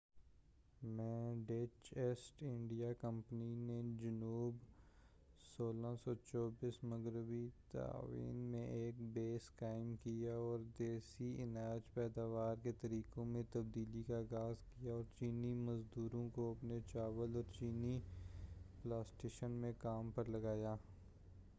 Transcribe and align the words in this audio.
1624 0.81 0.93
میں 0.95 1.35
Dutch 1.47 1.97
East 1.97 2.41
India 2.41 2.93
Company 2.93 3.53
نے 3.55 3.81
جنوب 4.01 4.55
مغربی 6.83 7.47
تائیوان 7.71 8.35
میں 8.35 8.65
ایک 8.67 9.01
بیس 9.13 9.49
قائم 9.55 9.95
کیا 10.03 10.33
اور 10.35 10.59
دیسی 10.79 11.35
اناج 11.43 11.93
پیداوار 11.93 12.55
کے 12.63 12.71
طریقوں 12.71 13.25
میں 13.25 13.43
تبدیلی 13.51 14.03
کا 14.07 14.17
آغاز 14.17 14.65
کیا 14.71 14.93
اور 14.93 15.03
چینی 15.19 15.53
مزدوروں 15.53 16.29
کو 16.29 16.51
اپنے 16.51 16.79
چاول 16.93 17.35
اورچینی 17.35 17.99
پلانٹیشن 18.83 19.51
میں 19.51 19.71
کام 19.77 20.11
پرلگایا 20.11 20.75